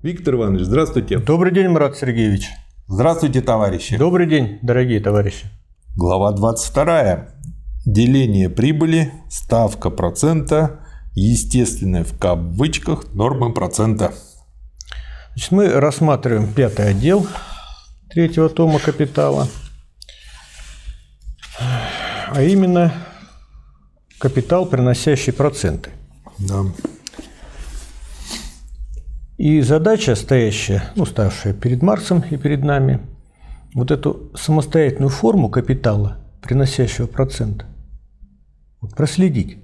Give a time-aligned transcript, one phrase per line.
[0.00, 1.18] Виктор Иванович, здравствуйте.
[1.18, 2.50] Добрый день, Марат Сергеевич.
[2.86, 3.96] Здравствуйте, товарищи.
[3.96, 5.46] Добрый день, дорогие товарищи.
[5.96, 7.30] Глава 22.
[7.84, 10.78] Деление прибыли, ставка процента,
[11.14, 14.14] естественная в кавычках нормы процента.
[15.30, 17.26] Значит, мы рассматриваем пятый отдел
[18.08, 19.48] третьего тома капитала,
[21.58, 22.92] а именно
[24.20, 25.90] капитал, приносящий проценты.
[26.38, 26.66] Да.
[29.38, 32.98] И задача, стоящая, ну, ставшая перед Марсом и перед нами,
[33.72, 37.64] вот эту самостоятельную форму капитала, приносящего процент,
[38.80, 39.62] вот проследить.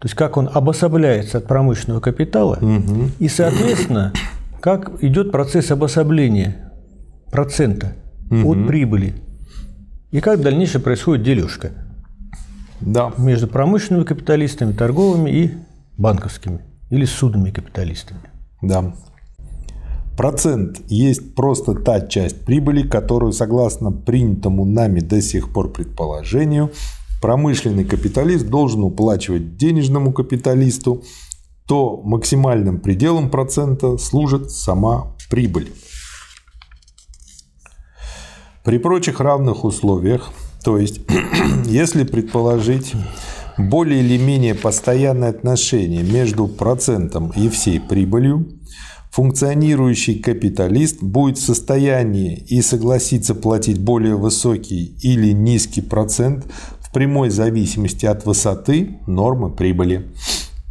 [0.00, 3.10] То есть как он обособляется от промышленного капитала, угу.
[3.20, 4.12] и, соответственно,
[4.60, 6.72] как идет процесс обособления
[7.30, 7.94] процента
[8.28, 8.50] угу.
[8.50, 9.14] от прибыли,
[10.10, 11.70] и как в дальнейшем происходит дележка
[12.80, 13.12] да.
[13.18, 15.54] между промышленными капиталистами, торговыми и
[15.96, 16.60] банковскими
[16.90, 18.20] или судными капиталистами.
[18.60, 18.92] Да.
[20.16, 26.70] Процент есть просто та часть прибыли, которую, согласно принятому нами до сих пор предположению,
[27.22, 31.02] промышленный капиталист должен уплачивать денежному капиталисту,
[31.66, 35.72] то максимальным пределом процента служит сама прибыль.
[38.64, 40.30] При прочих равных условиях,
[40.62, 41.00] то есть
[41.66, 42.92] если предположить
[43.56, 48.46] более или менее постоянное отношение между процентом и всей прибылью,
[49.12, 56.46] функционирующий капиталист будет в состоянии и согласиться платить более высокий или низкий процент
[56.80, 60.10] в прямой зависимости от высоты нормы прибыли.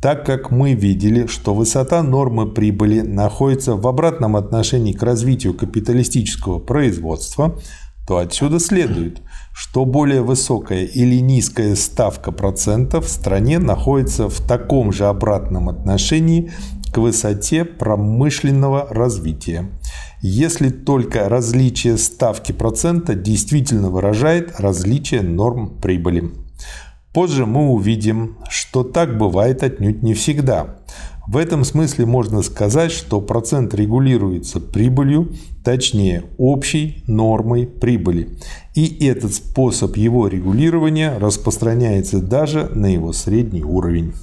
[0.01, 6.57] Так как мы видели, что высота нормы прибыли находится в обратном отношении к развитию капиталистического
[6.57, 7.59] производства,
[8.07, 9.21] то отсюда следует,
[9.53, 16.51] что более высокая или низкая ставка процентов в стране находится в таком же обратном отношении
[16.91, 19.69] к высоте промышленного развития,
[20.21, 26.31] если только различие ставки процента действительно выражает различие норм прибыли.
[27.13, 30.77] Позже мы увидим, что так бывает отнюдь не всегда.
[31.27, 35.33] В этом смысле можно сказать, что процент регулируется прибылью,
[35.63, 38.37] точнее общей нормой прибыли.
[38.75, 44.13] И этот способ его регулирования распространяется даже на его средний уровень.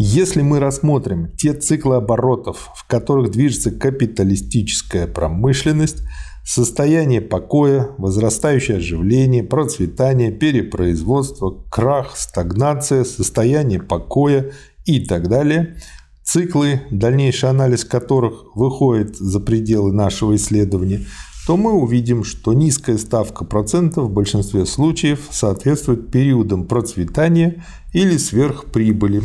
[0.00, 6.04] Если мы рассмотрим те циклы оборотов, в которых движется капиталистическая промышленность,
[6.44, 14.52] состояние покоя, возрастающее оживление, процветание, перепроизводство, крах, стагнация, состояние покоя
[14.84, 15.78] и так далее,
[16.22, 21.06] циклы, дальнейший анализ которых выходит за пределы нашего исследования,
[21.48, 29.22] то мы увидим, что низкая ставка процентов в большинстве случаев соответствует периодам процветания или сверхприбыли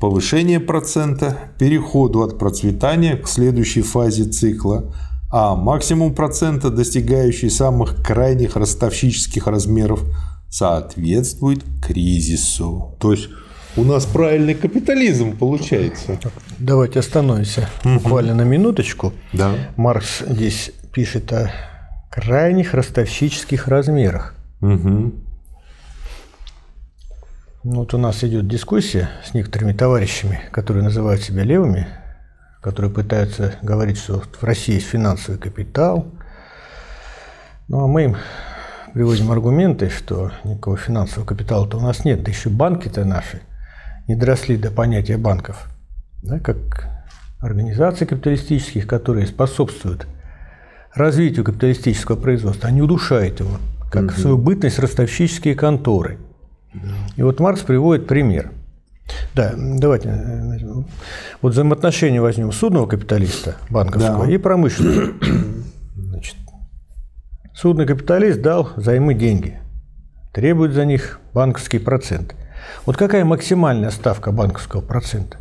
[0.00, 4.94] повышение процента, переходу от процветания к следующей фазе цикла,
[5.30, 10.02] а максимум процента, достигающий самых крайних ростовщических размеров,
[10.48, 12.96] соответствует кризису.
[12.98, 13.28] То есть
[13.76, 16.18] у нас правильный капитализм получается.
[16.58, 19.12] Давайте остановимся буквально на минуточку.
[19.32, 19.54] Да.
[19.76, 21.52] Маркс здесь пишет о
[22.10, 24.34] крайних ростовщических размерах.
[24.60, 25.12] Угу.
[27.62, 31.86] Вот у нас идет дискуссия с некоторыми товарищами, которые называют себя левыми,
[32.62, 36.06] которые пытаются говорить, что в России есть финансовый капитал.
[37.68, 38.16] Ну, а мы им
[38.94, 43.42] приводим аргументы, что никакого финансового капитала-то у нас нет, да еще банки-то наши
[44.08, 45.68] не доросли до понятия банков,
[46.22, 46.88] да, как
[47.40, 50.06] организаций капиталистических, которые способствуют
[50.94, 53.58] развитию капиталистического производства, они удушают его,
[53.92, 54.12] как угу.
[54.12, 56.16] свою бытность ростовщические конторы–
[57.16, 58.52] и вот Маркс приводит пример.
[59.34, 60.08] Да, давайте.
[60.08, 60.82] Э,
[61.42, 64.32] вот взаимоотношения возьмем судного капиталиста банковского да.
[64.32, 65.14] и промышленного.
[65.96, 66.36] Значит,
[67.54, 69.58] судный капиталист дал займы деньги,
[70.32, 72.34] требует за них банковский процент.
[72.86, 75.38] Вот какая максимальная ставка банковского процента?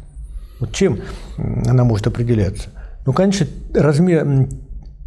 [0.59, 0.99] Вот чем
[1.37, 2.69] она может определяться?
[3.05, 4.47] Ну, конечно, размер,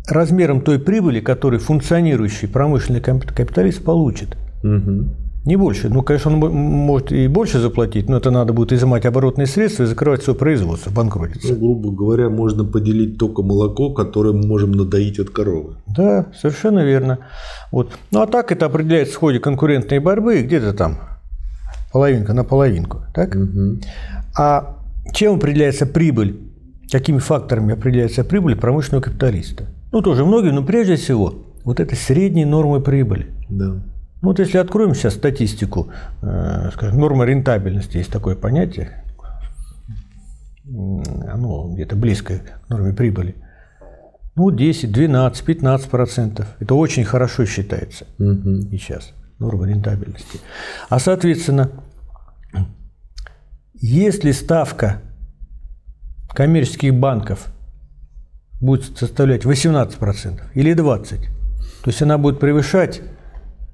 [0.08, 4.36] размером той прибыли, которую функционирующий промышленный капиталист получит.
[4.62, 5.21] Угу.
[5.44, 5.88] Не больше.
[5.88, 9.86] Ну, конечно, он может и больше заплатить, но это надо будет изымать оборотные средства и
[9.86, 11.54] закрывать свое производство, банкротиться.
[11.54, 15.74] Ну, грубо говоря, можно поделить только молоко, которое мы можем надоить от коровы.
[15.88, 17.18] Да, совершенно верно.
[17.72, 17.90] Вот.
[18.12, 20.98] Ну, а так это определяется в ходе конкурентной борьбы где-то там
[21.92, 23.02] половинка на половинку.
[23.12, 23.34] Так?
[23.34, 23.80] Угу.
[24.38, 24.76] А
[25.12, 26.38] чем определяется прибыль?
[26.90, 29.66] Какими факторами определяется прибыль промышленного капиталиста?
[29.90, 31.34] Ну, тоже многие, но прежде всего,
[31.64, 33.28] вот это средние нормы прибыли.
[33.48, 33.82] Да.
[34.22, 35.90] Ну, вот если откроем сейчас статистику,
[36.22, 39.04] э, скажем, норма рентабельности, есть такое понятие.
[40.64, 43.34] ну, где-то близко к норме прибыли,
[44.36, 46.46] ну, 10, 12, 15 процентов.
[46.60, 48.62] Это очень хорошо считается угу.
[48.70, 50.38] сейчас, норма рентабельности.
[50.88, 51.70] А, соответственно,
[53.74, 55.02] если ставка
[56.28, 57.48] коммерческих банков
[58.60, 63.02] будет составлять 18% процентов или 20%, то есть она будет превышать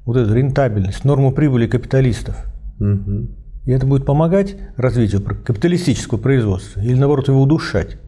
[0.09, 2.35] вот эту рентабельность, норму прибыли капиталистов.
[2.81, 3.29] Угу.
[3.67, 7.99] И это будет помогать развитию капиталистического производства или, наоборот, его удушать.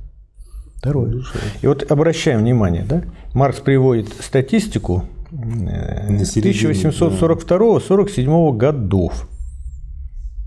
[0.76, 1.22] Второе.
[1.60, 3.02] И вот обращаем внимание, да?
[3.34, 9.28] Маркс приводит статистику 1842-47 э, годов.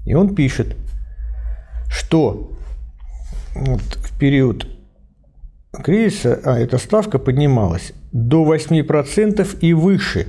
[0.06, 0.76] И он пишет,
[1.88, 2.58] что
[3.54, 4.66] вот в период
[5.72, 10.26] кризиса а, эта ставка поднималась до 8% и выше.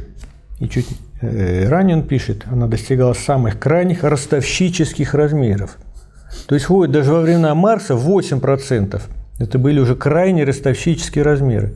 [0.60, 0.86] И чуть
[1.68, 5.78] ранее он пишет, она достигала самых крайних ростовщических размеров.
[6.46, 9.00] То есть, входит даже во времена Марса 8%.
[9.38, 11.74] Это были уже крайне ростовщические размеры.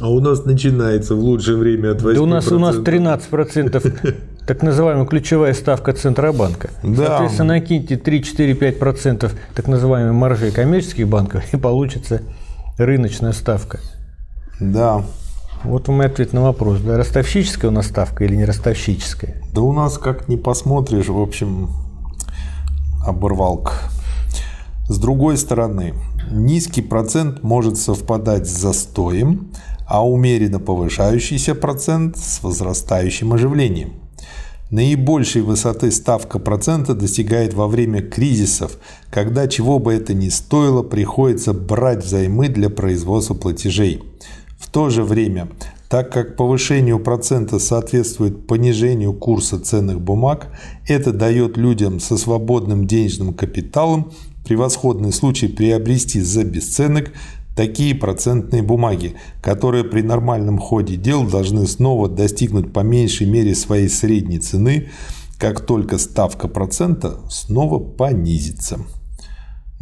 [0.00, 2.14] А у нас начинается в лучшее время от 8%.
[2.14, 4.14] Да у нас, у нас 13%
[4.46, 6.70] так называемая ключевая ставка Центробанка.
[6.82, 7.06] Да.
[7.06, 12.22] Соответственно, накиньте 3-4-5% так называемой маржи коммерческих банков, и получится
[12.76, 13.78] рыночная ставка.
[14.60, 15.04] Да.
[15.64, 16.80] Вот мой ответ на вопрос.
[16.80, 19.42] Да, ростовщическая у нас ставка или не ростовщическая?
[19.52, 21.70] Да у нас как не посмотришь, в общем,
[23.04, 23.72] оборвалка.
[24.88, 25.94] С другой стороны,
[26.30, 29.52] низкий процент может совпадать с застоем,
[29.86, 33.94] а умеренно повышающийся процент с возрастающим оживлением.
[34.70, 38.76] Наибольшей высоты ставка процента достигает во время кризисов,
[39.10, 44.02] когда чего бы это ни стоило, приходится брать взаймы для производства платежей.
[44.74, 45.50] То же время,
[45.88, 50.48] так как повышению процента соответствует понижению курса ценных бумаг,
[50.88, 54.10] это дает людям со свободным денежным капиталом
[54.44, 57.12] превосходный случай приобрести за бесценок
[57.54, 63.88] такие процентные бумаги, которые при нормальном ходе дел должны снова достигнуть по меньшей мере своей
[63.88, 64.88] средней цены,
[65.38, 68.80] как только ставка процента снова понизится.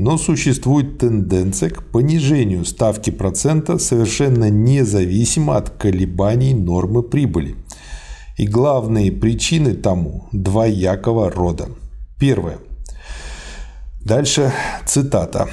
[0.03, 7.55] Но существует тенденция к понижению ставки процента совершенно независимо от колебаний нормы прибыли.
[8.37, 11.69] И главные причины тому двоякого рода.
[12.19, 12.59] Первое–
[14.05, 14.53] Дальше
[14.85, 15.49] цитата.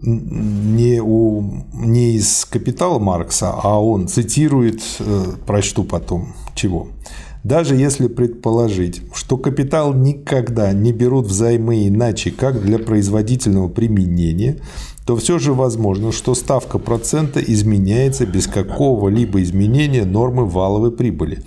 [0.00, 6.88] Не, у, не из «Капитала» Маркса, а он цитирует, э, прочту потом, чего.
[7.44, 14.58] Даже если предположить, что капитал никогда не берут взаймы иначе, как для производительного применения,
[15.06, 21.42] то все же возможно, что ставка процента изменяется без какого-либо изменения нормы валовой прибыли.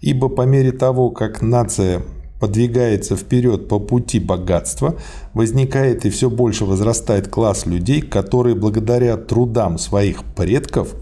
[0.00, 2.02] Ибо по мере того, как нация
[2.40, 4.96] подвигается вперед по пути богатства,
[5.34, 10.94] возникает и все больше возрастает класс людей, которые благодаря трудам своих предков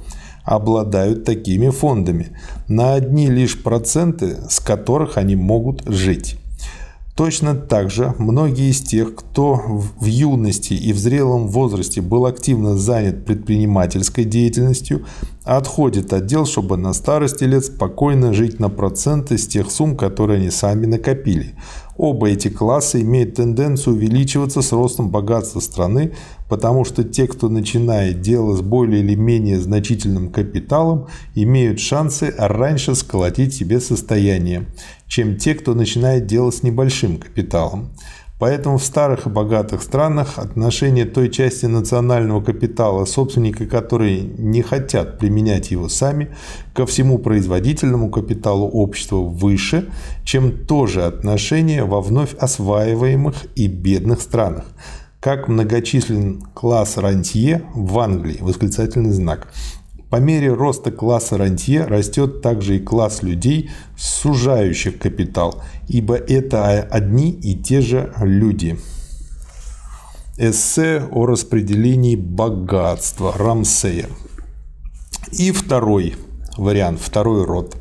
[0.44, 2.36] обладают такими фондами,
[2.68, 6.38] на одни лишь проценты с которых они могут жить.
[7.14, 9.60] Точно так же многие из тех, кто
[10.00, 15.04] в юности и в зрелом возрасте был активно занят предпринимательской деятельностью,
[15.44, 20.38] отходят от дел, чтобы на старости лет спокойно жить на проценты с тех сумм, которые
[20.38, 21.54] они сами накопили.
[21.98, 26.12] Оба эти класса имеют тенденцию увеличиваться с ростом богатства страны,
[26.48, 32.94] потому что те, кто начинает дело с более или менее значительным капиталом, имеют шансы раньше
[32.94, 34.66] сколотить себе состояние,
[35.12, 37.90] чем те, кто начинает дело с небольшим капиталом.
[38.38, 45.18] Поэтому в старых и богатых странах отношение той части национального капитала, собственники которые не хотят
[45.18, 46.34] применять его сами,
[46.72, 49.90] ко всему производительному капиталу общества выше,
[50.24, 54.64] чем то же отношение во вновь осваиваемых и бедных странах.
[55.20, 59.52] Как многочислен класс рантье в Англии, восклицательный знак,
[60.12, 67.30] по мере роста класса рантье растет также и класс людей, сужающих капитал, ибо это одни
[67.30, 68.78] и те же люди.
[70.36, 74.10] Эссе о распределении богатства Рамсея.
[75.32, 76.16] И второй
[76.58, 77.74] вариант, второй род.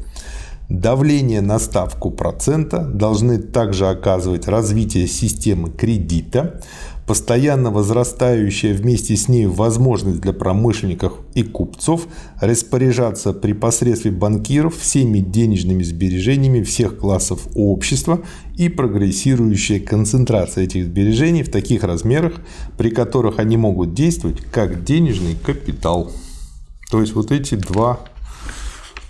[0.69, 6.61] Давление на ставку процента должны также оказывать развитие системы кредита,
[7.05, 12.07] постоянно возрастающая вместе с ней возможность для промышленников и купцов
[12.39, 18.21] распоряжаться при посредстве банкиров всеми денежными сбережениями всех классов общества
[18.57, 22.41] и прогрессирующая концентрация этих сбережений в таких размерах,
[22.77, 26.11] при которых они могут действовать как денежный капитал.
[26.89, 27.99] То есть вот эти два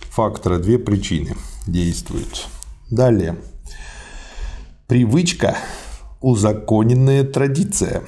[0.09, 1.35] фактора, две причины
[1.67, 2.47] действуют.
[2.89, 3.37] Далее.
[4.87, 5.57] Привычка
[6.21, 8.03] узаконенная традиция.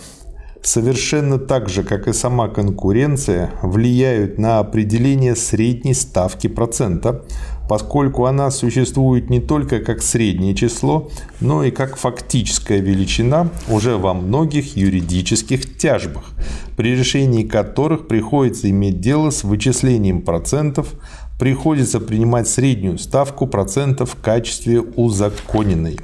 [0.66, 7.26] совершенно так же, как и сама конкуренция, влияют на определение средней ставки процента,
[7.68, 11.10] поскольку она существует не только как среднее число,
[11.42, 16.32] но и как фактическая величина уже во многих юридических тяжбах,
[16.78, 20.94] при решении которых приходится иметь дело с вычислением процентов,
[21.38, 26.00] приходится принимать среднюю ставку процентов в качестве узаконенной.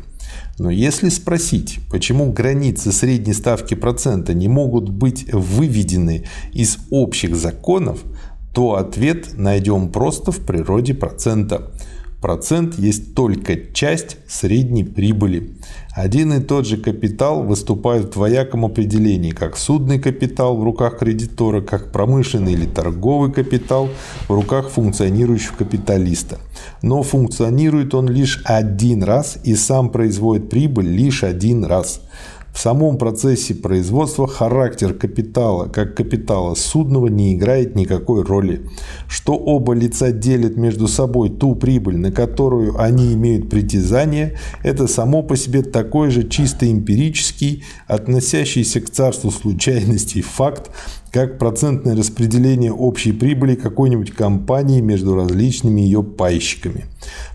[0.60, 8.04] Но если спросить, почему границы средней ставки процента не могут быть выведены из общих законов,
[8.54, 11.72] то ответ найдем просто в природе процента.
[12.22, 15.54] Процент есть только часть средней прибыли.
[15.96, 21.62] Один и тот же капитал выступает в двояком определении, как судный капитал в руках кредитора,
[21.62, 23.88] как промышленный или торговый капитал
[24.28, 26.40] в руках функционирующего капиталиста.
[26.82, 32.02] Но функционирует он лишь один раз и сам производит прибыль лишь один раз.
[32.53, 38.68] В самом процессе производства характер капитала, как капитала судного, не играет никакой роли.
[39.08, 45.24] Что оба лица делят между собой ту прибыль, на которую они имеют притязание, это само
[45.24, 50.72] по себе такой же чисто эмпирический, относящийся к царству случайностей факт,
[51.12, 56.86] как процентное распределение общей прибыли какой-нибудь компании между различными ее пайщиками.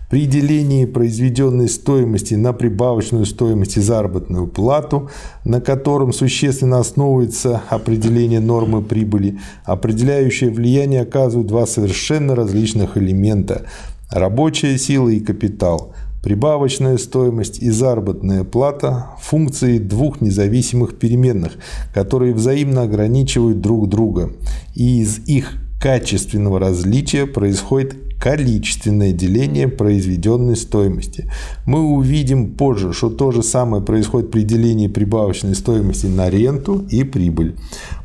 [0.09, 5.09] При делении произведенной стоимости на прибавочную стоимость и заработную плату,
[5.43, 13.65] на котором существенно основывается определение нормы прибыли, определяющее влияние оказывают два совершенно различных элемента–
[14.11, 15.93] рабочая сила и капитал–
[16.25, 21.51] Прибавочная стоимость и заработная плата– функции двух независимых переменных,
[21.93, 24.31] которые взаимно ограничивают друг друга.
[24.73, 31.29] И из их качественного различия происходит количественное деление произведенной стоимости.
[31.65, 37.03] Мы увидим позже, что то же самое происходит при делении прибавочной стоимости на ренту и
[37.03, 37.55] прибыль.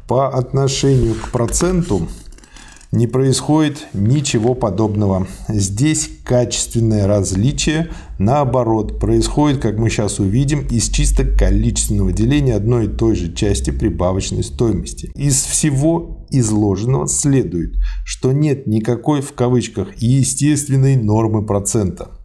[0.06, 2.08] По отношению к проценту
[2.92, 5.26] не происходит ничего подобного.
[5.48, 12.88] Здесь качественное различие, наоборот, происходит, как мы сейчас увидим, из чисто количественного деления одной и
[12.88, 15.10] той же части прибавочной стоимости.
[15.14, 22.19] Из всего изложенного следует, что нет никакой в кавычках естественной нормы процента.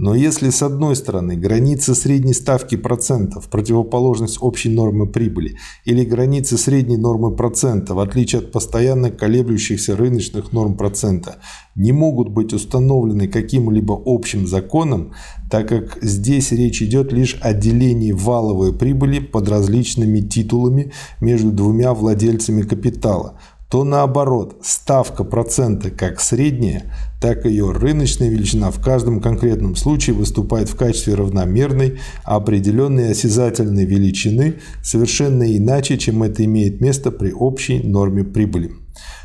[0.00, 6.56] Но если с одной стороны граница средней ставки процентов, противоположность общей нормы прибыли, или границы
[6.56, 11.36] средней нормы процента, в отличие от постоянно колеблющихся рыночных норм процента,
[11.74, 15.12] не могут быть установлены каким-либо общим законом,
[15.50, 21.92] так как здесь речь идет лишь о делении валовой прибыли под различными титулами между двумя
[21.92, 23.38] владельцами капитала–
[23.70, 30.16] то наоборот, ставка процента как средняя, так и ее рыночная величина в каждом конкретном случае
[30.16, 37.78] выступает в качестве равномерной, определенной осязательной величины совершенно иначе, чем это имеет место при общей
[37.78, 38.72] норме прибыли.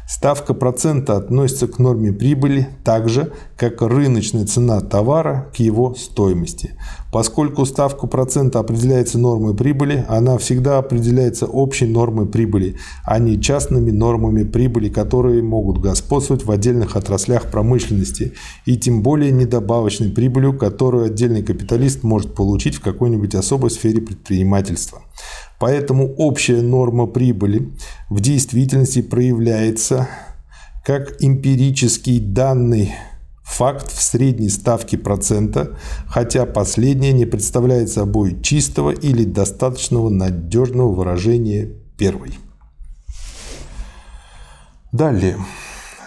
[0.07, 6.75] Ставка процента относится к норме прибыли так же, как рыночная цена товара к его стоимости.
[7.11, 13.89] Поскольку ставка процента определяется нормой прибыли, она всегда определяется общей нормой прибыли, а не частными
[13.89, 18.33] нормами прибыли, которые могут господствовать в отдельных отраслях промышленности,
[18.65, 25.01] и тем более недобавочной прибылью, которую отдельный капиталист может получить в какой-нибудь особой сфере предпринимательства.
[25.59, 27.71] Поэтому общая норма прибыли
[28.09, 30.07] в действительности проявляется
[30.83, 32.93] как эмпирический данный
[33.43, 41.71] факт в средней ставке процента, хотя последняя не представляет собой чистого или достаточного надежного выражения
[41.97, 42.37] первой.
[44.91, 45.37] Далее.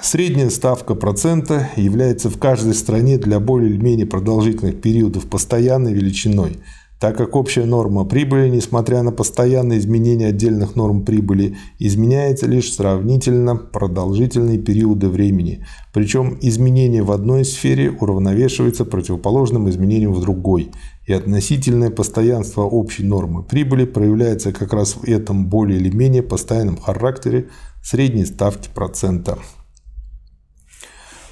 [0.00, 6.59] Средняя ставка процента является в каждой стране для более или менее продолжительных периодов постоянной величиной–
[7.00, 13.55] так как общая норма прибыли, несмотря на постоянные изменения отдельных норм прибыли, изменяется лишь сравнительно
[13.55, 15.64] продолжительные периоды времени.
[15.93, 20.73] Причем изменение в одной сфере уравновешивается противоположным изменением в другой.
[21.07, 26.76] И относительное постоянство общей нормы прибыли проявляется как раз в этом более или менее постоянном
[26.76, 27.49] характере
[27.83, 29.38] средней ставки процента.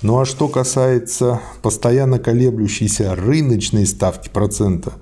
[0.03, 4.93] Ну а что касается постоянно колеблющейся рыночной ставки процента,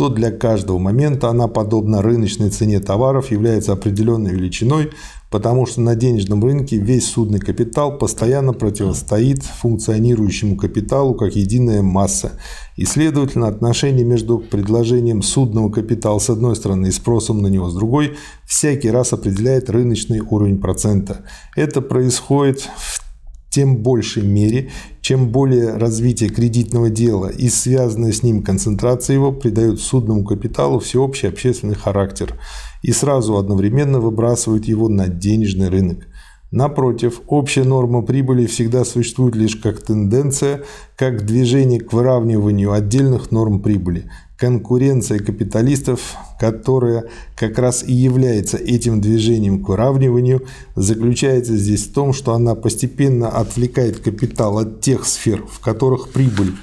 [0.00, 4.92] то для каждого момента она, подобно рыночной цене товаров, является определенной величиной,
[5.30, 12.32] потому что на денежном рынке весь судный капитал постоянно противостоит функционирующему капиталу как единая масса.
[12.76, 17.74] И, следовательно, отношение между предложением судного капитала с одной стороны и спросом на него с
[17.74, 18.16] другой
[18.46, 21.26] всякий раз определяет рыночный уровень процента.
[21.56, 23.09] Это происходит в
[23.50, 29.80] тем большей мере, чем более развитие кредитного дела и связанная с ним концентрация его придает
[29.80, 32.38] судному капиталу всеобщий общественный характер.
[32.82, 36.06] и сразу одновременно выбрасывают его на денежный рынок.
[36.50, 40.64] Напротив, общая норма прибыли всегда существует лишь как тенденция,
[40.96, 44.10] как движение к выравниванию отдельных норм прибыли.
[44.36, 47.04] Конкуренция капиталистов, которая
[47.36, 53.28] как раз и является этим движением к выравниванию, заключается здесь в том, что она постепенно
[53.28, 56.54] отвлекает капитал от тех сфер, в которых прибыль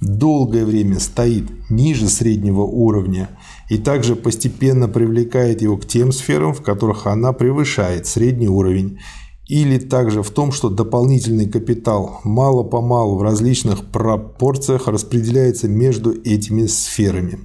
[0.00, 3.28] долгое время стоит ниже среднего уровня
[3.70, 8.98] и также постепенно привлекает его к тем сферам, в которых она превышает средний уровень
[9.46, 17.40] или также в том, что дополнительный капитал мало-помалу в различных пропорциях распределяется между этими сферами.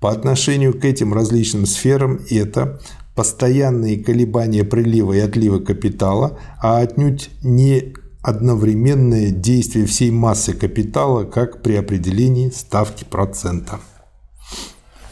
[0.00, 2.80] По отношению к этим различным сферам это
[3.14, 11.62] постоянные колебания прилива и отлива капитала, а отнюдь не одновременное действие всей массы капитала, как
[11.62, 13.80] при определении ставки процента.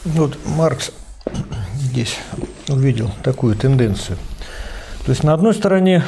[0.05, 0.93] Вот Маркс
[1.75, 2.17] здесь
[2.69, 4.17] увидел такую тенденцию–
[5.05, 6.03] то есть на одной стороне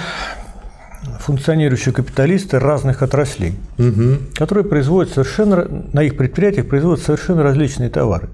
[1.21, 4.19] функционирующие капиталисты разных отраслей, угу.
[4.35, 8.29] которые производят совершенно на их предприятиях производят совершенно различные товары.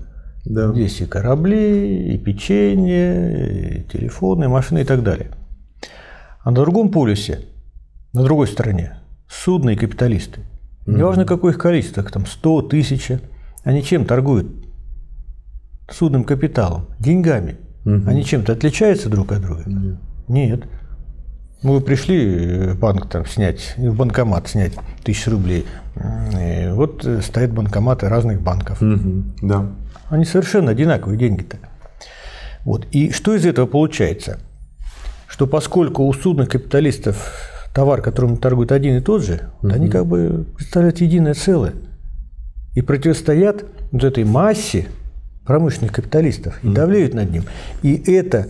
[0.45, 0.73] Да.
[0.73, 5.31] Здесь и корабли, и печенье, и телефоны, и машины и так далее.
[6.43, 7.41] А на другом полюсе,
[8.13, 8.99] на другой стороне,
[9.29, 10.41] судные капиталисты.
[10.87, 10.97] Угу.
[10.97, 13.21] Неважно, какое их количество, там 100, тысяча,
[13.65, 14.47] они чем торгуют?
[15.91, 17.57] Судным капиталом, деньгами.
[17.85, 18.03] Угу.
[18.07, 19.63] Они чем-то отличаются друг от друга?
[19.67, 19.99] Нет.
[20.29, 20.65] Нет.
[21.63, 25.67] Мы пришли э, банк там снять, в банкомат снять тысячу рублей.
[25.97, 28.81] И вот э, стоят банкоматы разных банков.
[28.81, 29.67] Угу, да.
[30.09, 31.59] Они совершенно одинаковые деньги-то.
[32.65, 32.87] Вот.
[32.93, 34.39] И что из этого получается?
[35.27, 37.33] Что поскольку у судных капиталистов
[37.75, 39.73] товар, которым торгуют один и тот же, угу.
[39.73, 41.73] они как бы представляют единое целое.
[42.75, 44.87] И противостоят вот этой массе
[45.45, 47.45] промышленных капиталистов и давлеют над ним.
[47.83, 48.47] И это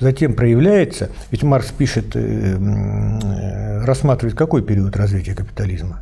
[0.00, 6.00] затем проявляется, ведь Маркс пишет, э, э, рассматривает какой период развития капитализма?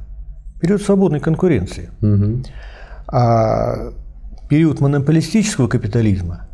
[0.61, 1.91] Период свободной конкуренции.
[2.03, 2.43] Угу.
[3.09, 3.93] А
[4.49, 6.49] период монополистического капитализма,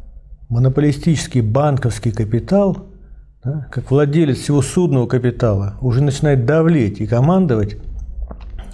[0.49, 2.88] монополистический банковский капитал,
[3.45, 7.77] да, как владелец всего судного капитала, уже начинает давлеть и командовать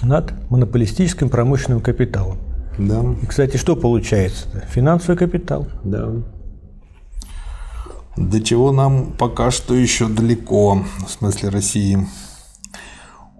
[0.02, 2.38] над монополистическим промышленным капиталом.
[2.78, 3.02] Да.
[3.22, 4.46] И, кстати, что получается?
[4.70, 5.66] Финансовый капитал.
[5.84, 6.12] Да
[8.18, 12.06] до чего нам пока что еще далеко, в смысле России.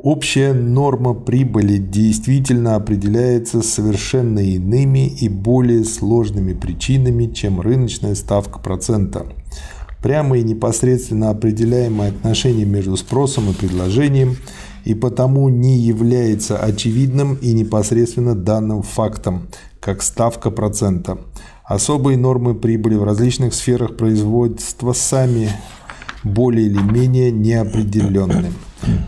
[0.01, 9.27] Общая норма прибыли действительно определяется совершенно иными и более сложными причинами, чем рыночная ставка процента.
[10.01, 14.37] Прямо и непосредственно определяемое отношение между спросом и предложением
[14.85, 19.49] и потому не является очевидным и непосредственно данным фактом,
[19.81, 21.19] как ставка процента.
[21.69, 25.51] Особые нормы прибыли в различных сферах производства сами
[26.25, 28.53] более или менее неопределенны.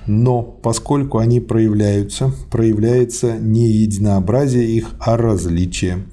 [0.07, 6.05] Но поскольку они проявляются, проявляется не единообразие их, а различие.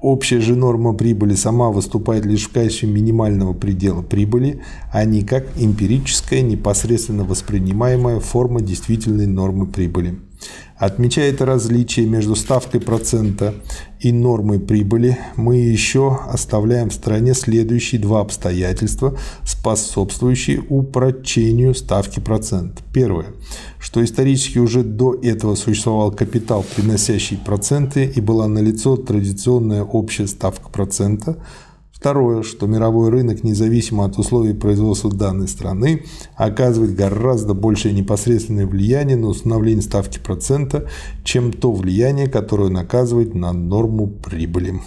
[0.00, 4.60] Общая же норма прибыли сама выступает лишь в качестве минимального предела прибыли,
[4.92, 10.18] а не как эмпирическая, непосредственно воспринимаемая форма действительной нормы прибыли.
[10.82, 13.54] Отмечая это различие между ставкой процента
[14.00, 22.82] и нормой прибыли, мы еще оставляем в стороне следующие два обстоятельства, способствующие упрочению ставки процента.
[22.92, 23.26] Первое,
[23.78, 30.68] что исторически уже до этого существовал капитал, приносящий проценты, и была налицо традиционная общая ставка
[30.68, 31.36] процента–
[32.02, 36.02] Второе, что мировой рынок, независимо от условий производства данной страны,
[36.34, 40.88] оказывает гораздо большее непосредственное влияние на установление ставки процента,
[41.22, 44.80] чем то влияние, которое оказывает на норму прибыли.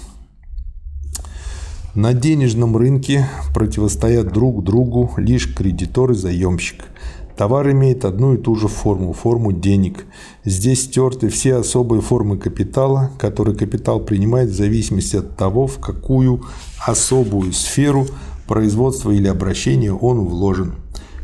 [1.93, 6.84] На денежном рынке противостоят друг другу лишь кредитор и заемщик–
[7.38, 10.06] Товар имеет одну и ту же форму, форму денег.
[10.45, 16.43] Здесь стерты все особые формы капитала, которые капитал принимает в зависимости от того, в какую
[16.86, 18.08] особую сферу
[18.48, 20.76] производства или обращения он вложен.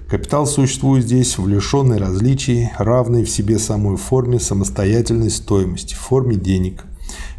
[0.10, 6.84] Капитал существует здесь в лишенной различий, равной в себе самой форме самостоятельной стоимости, форме денег.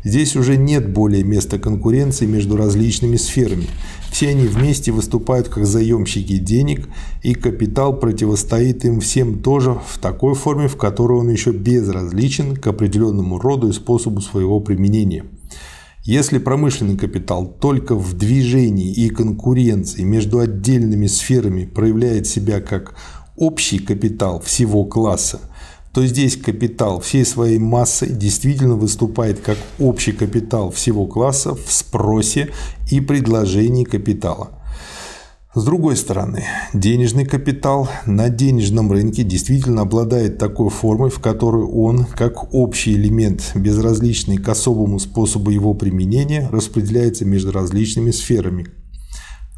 [0.04, 3.66] Здесь уже нет более места конкуренции между различными сферами.
[4.10, 6.88] Все они вместе выступают как заемщики денег,
[7.22, 12.66] и капитал противостоит им всем тоже в такой форме, в которой он еще безразличен к
[12.66, 15.24] определенному роду и способу своего применения.
[16.04, 22.96] Если промышленный капитал только в движении и конкуренции между отдельными сферами проявляет себя как
[23.36, 25.40] общий капитал всего класса–
[25.92, 32.50] то здесь капитал всей своей массой действительно выступает как общий капитал всего класса в спросе
[32.90, 34.58] и предложении капитала.
[35.54, 42.06] С другой стороны, денежный капитал на денежном рынке действительно обладает такой формой, в которой он,
[42.06, 48.68] как общий элемент, безразличный к особому способу его применения, распределяется между различными сферами,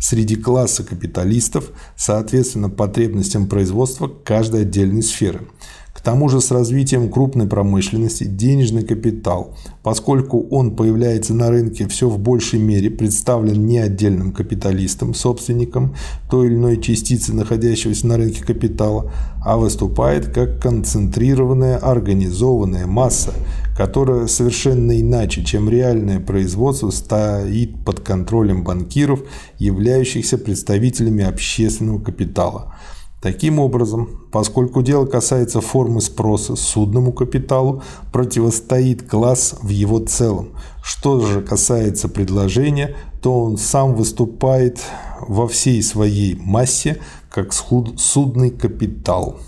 [0.00, 5.42] среди класса капиталистов, соответственно потребностям производства каждой отдельной сферы–
[6.04, 12.18] тому же с развитием крупной промышленности денежный капитал, поскольку он появляется на рынке все в
[12.18, 15.94] большей мере, представлен не отдельным капиталистом, собственником
[16.30, 19.10] той или иной частицы находящегося на рынке капитала,
[19.42, 23.32] а выступает как концентрированная организованная масса,
[23.76, 29.20] которая совершенно иначе, чем реальное производство, стоит под контролем банкиров,
[29.58, 32.74] являющихся представителями общественного капитала.
[33.24, 37.82] Таким образом, поскольку дело касается формы спроса судному капиталу,
[38.12, 40.50] противостоит класс в его целом.
[40.82, 44.78] Что же касается предложения, то он сам выступает
[45.26, 46.98] во всей своей массе
[47.30, 49.38] как судный капитал.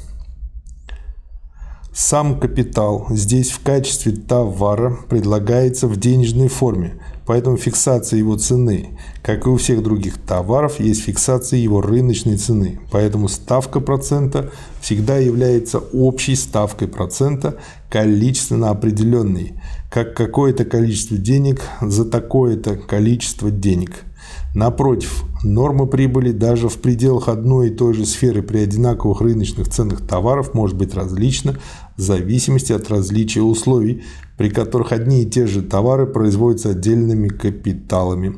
[1.98, 9.46] Сам капитал здесь в качестве товара предлагается в денежной форме, поэтому фиксация его цены, как
[9.46, 12.80] и у всех других товаров, есть фиксация его рыночной цены.
[12.92, 14.50] Поэтому ставка процента
[14.82, 17.56] всегда является общей ставкой процента,
[17.88, 19.54] количественно определенной,
[19.90, 24.04] как какое-то количество денег за такое-то количество денег.
[24.54, 30.06] Напротив, норма прибыли даже в пределах одной и той же сферы при одинаковых рыночных ценах
[30.06, 31.58] товаров может быть различна
[31.96, 34.02] в зависимости от различия условий,
[34.36, 38.36] при которых одни и те же товары производятся отдельными капиталами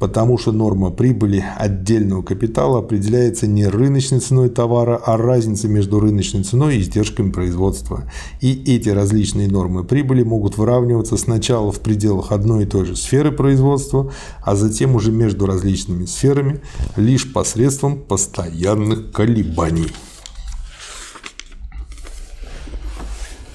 [0.00, 6.42] потому что норма прибыли отдельного капитала определяется не рыночной ценой товара, а разницей между рыночной
[6.42, 8.10] ценой и издержками производства.
[8.40, 13.30] И эти различные нормы прибыли могут выравниваться сначала в пределах одной и той же сферы
[13.30, 14.10] производства,
[14.42, 16.60] а затем уже между различными сферами
[16.96, 19.88] лишь посредством постоянных колебаний.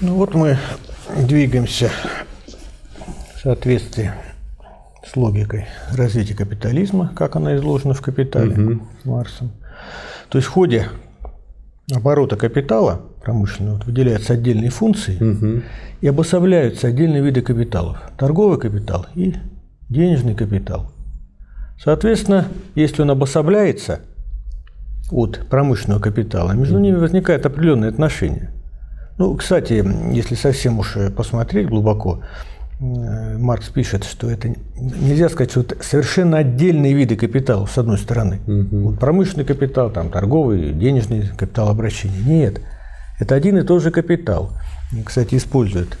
[0.06, 0.56] Ну вот мы
[1.26, 1.90] двигаемся
[3.34, 4.12] в соответствии
[5.04, 8.82] с логикой развития капитализма, как она изложена в «Капитале» угу.
[9.02, 9.50] Марсом.
[10.28, 10.86] То есть в ходе
[11.92, 15.62] оборота капитала промышленного выделяются отдельные функции угу.
[16.00, 17.98] и обособляются отдельные виды капиталов.
[18.16, 19.34] Торговый капитал и
[19.88, 20.92] денежный капитал.
[21.82, 24.02] Соответственно, если он обособляется
[25.10, 28.52] от промышленного капитала, между ними возникает определенные отношения.
[29.18, 32.20] Ну, кстати, если совсем уж посмотреть глубоко,
[32.78, 37.98] Э, Маркс пишет, что это нельзя сказать, что это совершенно отдельные виды капитала, с одной
[37.98, 38.40] стороны.
[38.46, 38.78] Угу.
[38.80, 42.18] Вот промышленный капитал, там, торговый, денежный капитал обращения.
[42.26, 42.60] Нет,
[43.18, 44.52] это один и тот же капитал.
[44.92, 45.96] И, кстати, используют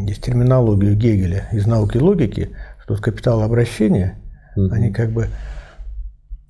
[0.00, 2.50] здесь терминологию Гегеля из науки логики,
[2.82, 4.18] что капитал обращения,
[4.56, 4.72] угу.
[4.72, 5.28] они как бы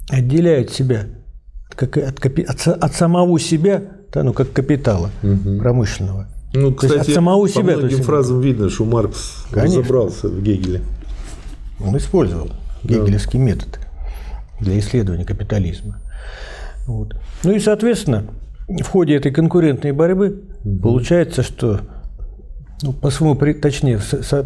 [0.09, 1.03] отделяют себя
[1.71, 3.83] от, от, от, от самого себя,
[4.15, 5.59] да, ну, как капитала угу.
[5.59, 6.29] промышленного.
[6.53, 7.75] Ну, кстати, то есть от самого себя.
[7.75, 8.05] По многим есть...
[8.05, 9.81] фразам видно, что Маркс Конечно.
[9.81, 10.83] разобрался в Гегеле.
[11.85, 12.51] Он использовал
[12.85, 13.45] гегелевский да.
[13.45, 13.81] метод
[14.61, 15.99] для исследования капитализма.
[16.87, 17.17] Вот.
[17.43, 18.25] Ну и, соответственно,
[18.69, 20.79] в ходе этой конкурентной борьбы угу.
[20.79, 21.81] получается, что
[22.83, 23.99] ну, по своему, точнее,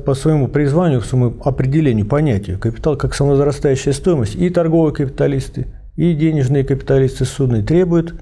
[0.06, 6.14] по своему призванию, по своему определению, понятию, капитал как самозарастающая стоимость, и торговые капиталисты, и
[6.14, 8.14] денежные капиталисты судные требуют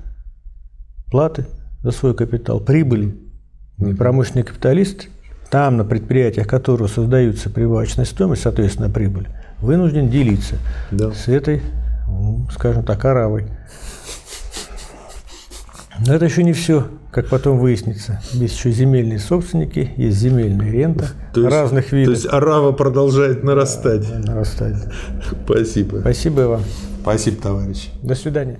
[1.10, 1.46] платы
[1.82, 3.16] за свой капитал, прибыли
[3.98, 5.08] Промышленный капиталист,
[5.50, 10.56] там на предприятиях, которые создаются прибавочная стоимость, соответственно, прибыль, вынужден делиться
[10.90, 11.12] да.
[11.12, 11.60] с этой,
[12.08, 13.46] ну, скажем так, аравой.
[16.06, 18.20] Но это еще не все, как потом выяснится.
[18.32, 22.14] Есть еще земельные собственники, есть земельная рента то есть, разных видов.
[22.14, 24.08] То есть арава продолжает нарастать.
[24.10, 24.76] Да, нарастать.
[25.44, 25.98] Спасибо.
[26.00, 26.62] Спасибо вам.
[27.02, 27.90] Спасибо, товарищ.
[28.02, 28.58] До свидания.